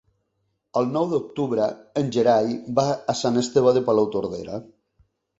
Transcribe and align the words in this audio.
El 0.79 0.87
nou 0.93 1.03
d'octubre 1.09 1.67
en 2.01 2.09
Gerai 2.15 2.49
va 2.79 2.85
a 3.13 3.15
Sant 3.19 3.37
Esteve 3.43 3.75
de 3.75 3.83
Palautordera. 3.91 4.57